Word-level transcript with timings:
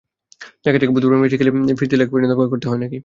দেখা 0.63 0.77
যাক 0.81 0.91
বুধবারের 0.95 1.19
ম্যাচেই 1.21 1.39
খেলি, 1.39 1.51
নাকি 1.59 1.75
ফিরতি 1.79 1.95
লেগ 1.97 2.07
পর্যন্ত 2.11 2.31
অপেক্ষা 2.35 2.51
করতে 2.53 2.67
হয়। 2.69 2.79